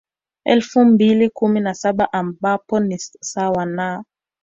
[0.45, 4.03] Elfu mbili kumi na saba ambapo ni sawa na